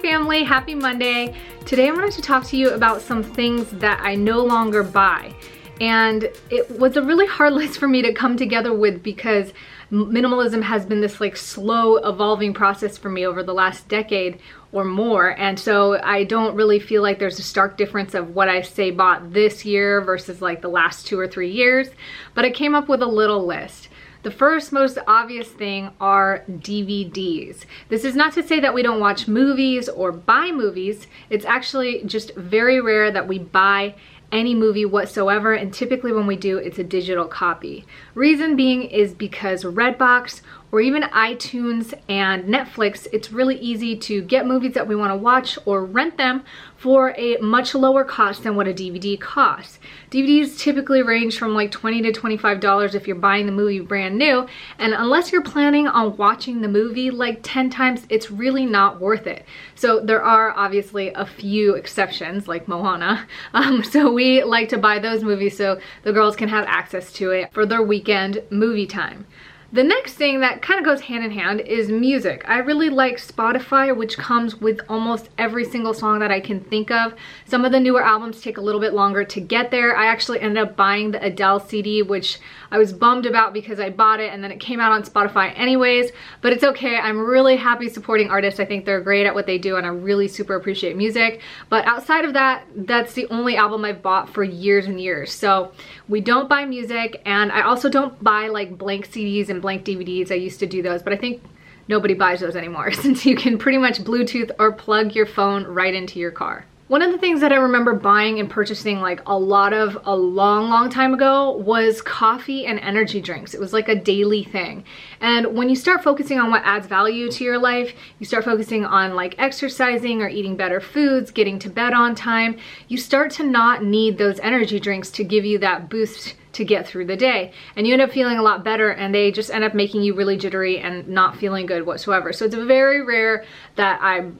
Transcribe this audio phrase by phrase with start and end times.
[0.00, 1.34] family, happy Monday.
[1.66, 5.34] Today I wanted to talk to you about some things that I no longer buy.
[5.78, 9.52] And it was a really hard list for me to come together with because
[9.92, 14.40] minimalism has been this like slow evolving process for me over the last decade
[14.72, 15.38] or more.
[15.38, 18.90] And so I don't really feel like there's a stark difference of what I say
[18.90, 21.88] bought this year versus like the last two or three years.
[22.34, 23.88] But I came up with a little list.
[24.22, 27.64] The first most obvious thing are DVDs.
[27.88, 31.06] This is not to say that we don't watch movies or buy movies.
[31.30, 33.94] It's actually just very rare that we buy
[34.32, 37.84] any movie whatsoever and typically when we do it's a digital copy.
[38.14, 40.42] Reason being is because Redbox
[40.72, 45.16] or even iTunes and Netflix, it's really easy to get movies that we want to
[45.16, 46.44] watch or rent them
[46.76, 49.78] for a much lower cost than what a DVD costs.
[50.10, 54.46] DVDs typically range from like 20 to $25 if you're buying the movie brand new,
[54.78, 59.26] and unless you're planning on watching the movie like 10 times, it's really not worth
[59.26, 59.44] it.
[59.74, 63.26] So there are obviously a few exceptions like Moana.
[63.52, 67.30] Um, so we like to buy those movies so the girls can have access to
[67.30, 69.26] it for their weekend movie time.
[69.72, 72.44] The next thing that kind of goes hand in hand is music.
[72.48, 76.90] I really like Spotify, which comes with almost every single song that I can think
[76.90, 77.14] of.
[77.44, 79.96] Some of the newer albums take a little bit longer to get there.
[79.96, 82.40] I actually ended up buying the Adele CD, which
[82.72, 85.56] I was bummed about because I bought it and then it came out on Spotify
[85.56, 86.10] anyways,
[86.40, 86.96] but it's okay.
[86.96, 88.58] I'm really happy supporting artists.
[88.58, 91.42] I think they're great at what they do and I really super appreciate music.
[91.68, 95.32] But outside of that, that's the only album I've bought for years and years.
[95.32, 95.70] So
[96.08, 100.30] we don't buy music and I also don't buy like blank CDs and blank DVDs.
[100.30, 101.42] I used to do those, but I think
[101.88, 105.94] nobody buys those anymore since you can pretty much Bluetooth or plug your phone right
[105.94, 106.64] into your car.
[106.90, 110.16] One of the things that I remember buying and purchasing like a lot of a
[110.16, 113.54] long, long time ago was coffee and energy drinks.
[113.54, 114.82] It was like a daily thing.
[115.20, 118.84] And when you start focusing on what adds value to your life, you start focusing
[118.84, 122.58] on like exercising or eating better foods, getting to bed on time,
[122.88, 126.86] you start to not need those energy drinks to give you that boost to get
[126.86, 127.52] through the day.
[127.76, 130.14] And you end up feeling a lot better and they just end up making you
[130.14, 132.32] really jittery and not feeling good whatsoever.
[132.32, 133.44] So it's very rare
[133.76, 134.30] that I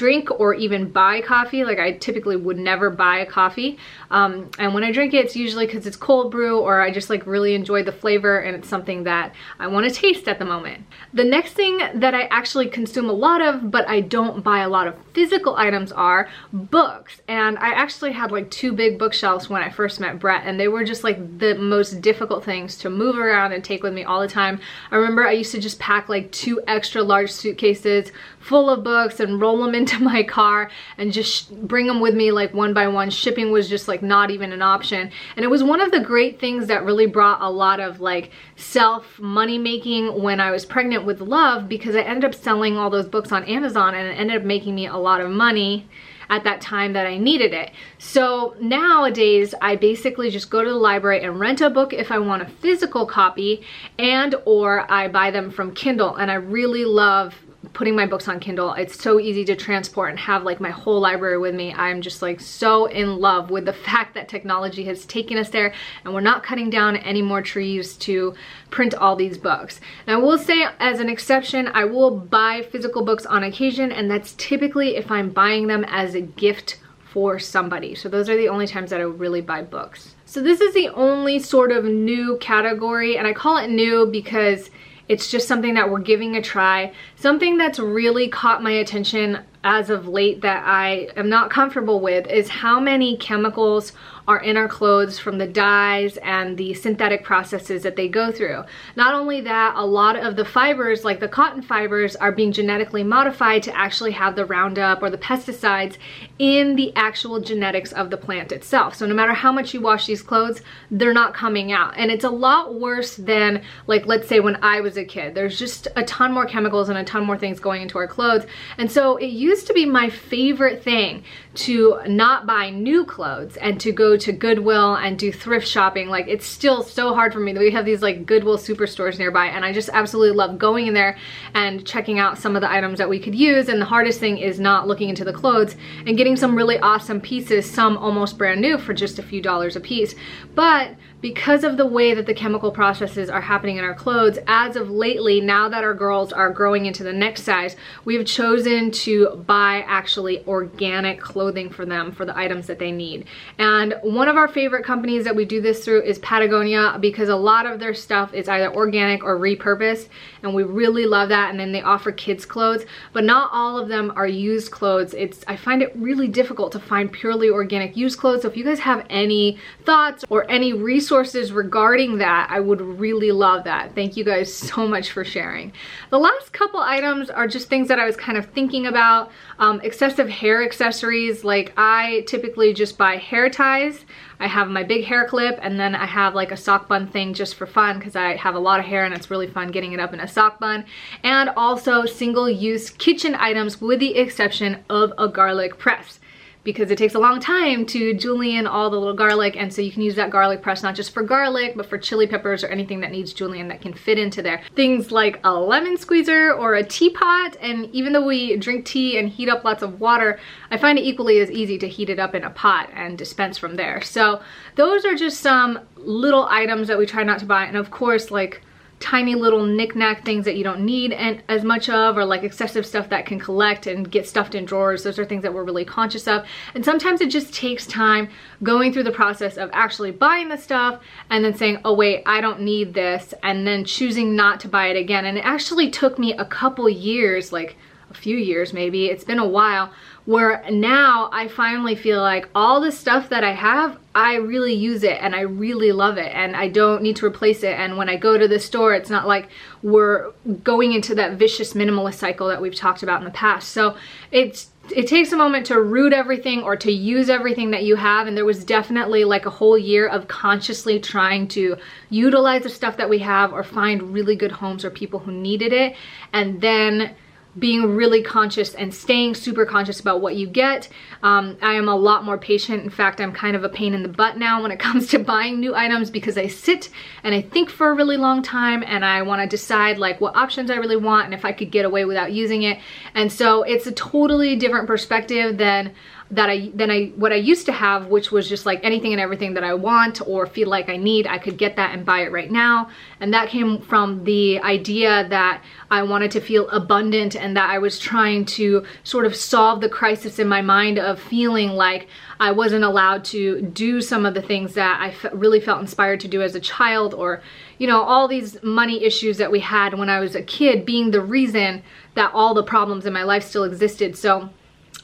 [0.00, 1.62] drink or even buy coffee.
[1.62, 3.76] Like I typically would never buy a coffee.
[4.10, 7.10] Um, and when I drink it, it's usually because it's cold brew or I just
[7.10, 10.46] like really enjoy the flavor and it's something that I want to taste at the
[10.46, 10.86] moment.
[11.12, 14.70] The next thing that I actually consume a lot of, but I don't buy a
[14.70, 17.20] lot of physical items are books.
[17.28, 20.68] And I actually had like two big bookshelves when I first met Brett and they
[20.68, 24.22] were just like the most difficult things to move around and take with me all
[24.22, 24.60] the time.
[24.90, 29.20] I remember I used to just pack like two extra large suitcases full of books
[29.20, 32.88] and roll them into my car and just bring them with me like one by
[32.88, 33.10] one.
[33.10, 35.10] Shipping was just like not even an option.
[35.36, 38.30] And it was one of the great things that really brought a lot of like
[38.56, 42.90] self money making when I was pregnant with Love because I ended up selling all
[42.90, 45.86] those books on Amazon and it ended up making me a lot of money
[46.30, 47.72] at that time that I needed it.
[47.98, 52.18] So nowadays, I basically just go to the library and rent a book if I
[52.18, 53.62] want a physical copy
[53.98, 56.14] and or I buy them from Kindle.
[56.14, 57.34] And I really love
[57.72, 58.72] putting my books on Kindle.
[58.74, 61.72] It's so easy to transport and have like my whole library with me.
[61.72, 65.72] I'm just like so in love with the fact that technology has taken us there
[66.04, 68.34] and we're not cutting down any more trees to
[68.70, 69.80] print all these books.
[70.06, 74.10] Now I will say as an exception, I will buy physical books on occasion and
[74.10, 76.78] that's typically if I'm buying them as a gift
[77.12, 77.94] for somebody.
[77.94, 80.14] So those are the only times that I really buy books.
[80.26, 84.70] So this is the only sort of new category and I call it new because
[85.10, 86.92] it's just something that we're giving a try.
[87.16, 92.28] Something that's really caught my attention as of late that I am not comfortable with
[92.28, 93.92] is how many chemicals
[94.38, 98.62] our clothes from the dyes and the synthetic processes that they go through.
[98.96, 103.02] Not only that, a lot of the fibers, like the cotton fibers, are being genetically
[103.02, 105.96] modified to actually have the Roundup or the pesticides
[106.38, 108.94] in the actual genetics of the plant itself.
[108.94, 111.94] So no matter how much you wash these clothes, they're not coming out.
[111.96, 115.34] And it's a lot worse than, like, let's say when I was a kid.
[115.34, 118.46] There's just a ton more chemicals and a ton more things going into our clothes.
[118.78, 123.80] And so it used to be my favorite thing to not buy new clothes and
[123.80, 126.08] to go to Goodwill and do thrift shopping.
[126.08, 129.46] Like it's still so hard for me that we have these like Goodwill superstores nearby
[129.46, 131.16] and I just absolutely love going in there
[131.54, 133.68] and checking out some of the items that we could use.
[133.68, 135.76] And the hardest thing is not looking into the clothes
[136.06, 139.76] and getting some really awesome pieces, some almost brand new for just a few dollars
[139.76, 140.14] a piece.
[140.54, 144.76] But because of the way that the chemical processes are happening in our clothes, as
[144.76, 149.42] of lately, now that our girls are growing into the next size, we've chosen to
[149.46, 153.26] buy actually organic clothing for them for the items that they need.
[153.58, 157.36] And one of our favorite companies that we do this through is Patagonia because a
[157.36, 160.08] lot of their stuff is either organic or repurposed
[160.42, 161.50] and we really love that.
[161.50, 165.12] And then they offer kids clothes, but not all of them are used clothes.
[165.12, 168.42] It's I find it really difficult to find purely organic used clothes.
[168.42, 173.32] So if you guys have any thoughts or any resources regarding that, I would really
[173.32, 173.94] love that.
[173.94, 175.72] Thank you guys so much for sharing.
[176.10, 179.30] The last couple items are just things that I was kind of thinking about.
[179.58, 184.04] Um, excessive hair accessories, like I typically just buy hair ties.
[184.38, 187.34] I have my big hair clip and then I have like a sock bun thing
[187.34, 189.92] just for fun because I have a lot of hair and it's really fun getting
[189.92, 190.84] it up in a sock bun.
[191.22, 196.20] And also single use kitchen items with the exception of a garlic press
[196.62, 199.90] because it takes a long time to julienne all the little garlic and so you
[199.90, 203.00] can use that garlic press not just for garlic but for chili peppers or anything
[203.00, 204.62] that needs julienne that can fit into there.
[204.76, 209.28] Things like a lemon squeezer or a teapot and even though we drink tea and
[209.28, 210.38] heat up lots of water
[210.70, 213.58] I find it equally as easy to heat it up in a pot and dispense
[213.58, 214.02] from there.
[214.02, 214.40] So
[214.76, 218.30] those are just some little items that we try not to buy and of course
[218.30, 218.62] like
[219.00, 222.84] tiny little knickknack things that you don't need and as much of or like excessive
[222.84, 225.02] stuff that can collect and get stuffed in drawers.
[225.02, 226.46] Those are things that we're really conscious of.
[226.74, 228.28] And sometimes it just takes time
[228.62, 232.42] going through the process of actually buying the stuff and then saying oh wait I
[232.42, 235.24] don't need this and then choosing not to buy it again.
[235.24, 237.76] And it actually took me a couple years like
[238.10, 239.90] a few years maybe it's been a while
[240.26, 245.02] where now I finally feel like all the stuff that I have, I really use
[245.02, 247.72] it and I really love it and I don't need to replace it.
[247.72, 249.48] And when I go to the store, it's not like
[249.82, 250.30] we're
[250.62, 253.70] going into that vicious minimalist cycle that we've talked about in the past.
[253.70, 253.96] So
[254.30, 258.26] it's it takes a moment to root everything or to use everything that you have
[258.26, 261.76] and there was definitely like a whole year of consciously trying to
[262.08, 265.72] utilize the stuff that we have or find really good homes or people who needed
[265.72, 265.94] it
[266.32, 267.14] and then
[267.58, 270.88] being really conscious and staying super conscious about what you get.
[271.22, 272.84] Um, I am a lot more patient.
[272.84, 275.18] In fact, I'm kind of a pain in the butt now when it comes to
[275.18, 276.90] buying new items because I sit
[277.24, 280.36] and I think for a really long time and I want to decide like what
[280.36, 282.78] options I really want and if I could get away without using it.
[283.14, 285.92] And so it's a totally different perspective than
[286.32, 289.20] that I than I what I used to have, which was just like anything and
[289.20, 292.20] everything that I want or feel like I need, I could get that and buy
[292.20, 292.88] it right now.
[293.18, 297.78] And that came from the idea that I wanted to feel abundant and that I
[297.78, 302.06] was trying to sort of solve the crisis in my mind of feeling like
[302.38, 306.28] I wasn't allowed to do some of the things that I really felt inspired to
[306.28, 307.42] do as a child or
[307.78, 311.10] you know all these money issues that we had when I was a kid being
[311.10, 311.82] the reason
[312.14, 314.16] that all the problems in my life still existed.
[314.16, 314.50] So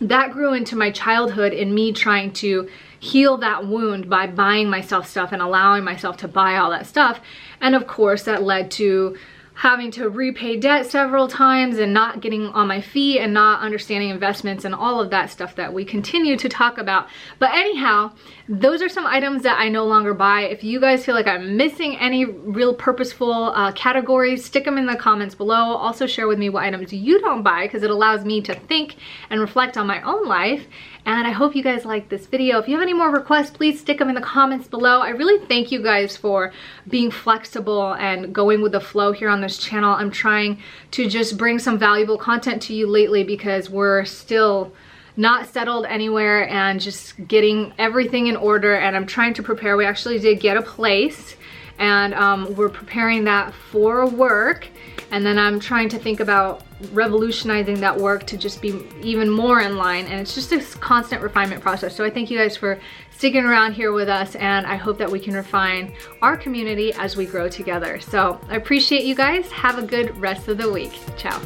[0.00, 5.08] that grew into my childhood in me trying to heal that wound by buying myself
[5.08, 7.20] stuff and allowing myself to buy all that stuff.
[7.60, 9.16] And of course that led to
[9.56, 14.10] having to repay debt several times and not getting on my feet and not understanding
[14.10, 17.08] investments and all of that stuff that we continue to talk about.
[17.38, 18.12] But anyhow,
[18.50, 20.42] those are some items that I no longer buy.
[20.42, 24.84] If you guys feel like I'm missing any real purposeful uh, categories, stick them in
[24.84, 25.56] the comments below.
[25.56, 28.96] Also share with me what items you don't buy because it allows me to think
[29.30, 30.66] and reflect on my own life
[31.06, 32.58] and I hope you guys like this video.
[32.58, 34.98] If you have any more requests, please stick them in the comments below.
[35.00, 36.52] I really thank you guys for
[36.88, 39.94] being flexible and going with the flow here on this channel.
[39.94, 40.58] I'm trying
[40.92, 44.72] to just bring some valuable content to you lately because we're still
[45.16, 49.76] not settled anywhere and just getting everything in order and I'm trying to prepare.
[49.76, 51.36] We actually did get a place
[51.78, 54.68] and um, we're preparing that for work
[55.10, 59.60] and then I'm trying to think about revolutionizing that work to just be even more
[59.60, 60.06] in line.
[60.06, 61.94] And it's just a constant refinement process.
[61.94, 62.78] So I thank you guys for
[63.16, 67.16] sticking around here with us and I hope that we can refine our community as
[67.16, 67.98] we grow together.
[68.00, 69.50] So I appreciate you guys.
[69.52, 70.92] Have a good rest of the week.
[71.16, 71.40] Ciao